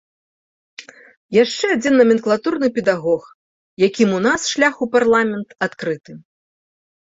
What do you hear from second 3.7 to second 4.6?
якім у нас